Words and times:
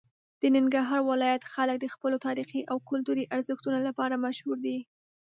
د 0.41 0.43
ننګرهار 0.55 1.01
ولایت 1.11 1.43
خلک 1.53 1.77
د 1.79 1.85
خپلو 1.93 2.15
تاریخي 2.25 2.61
او 2.71 2.77
کلتوري 2.89 3.23
ارزښتونو 3.35 3.79
لپاره 3.87 4.21
مشهور 4.25 4.57
دي. 4.65 4.77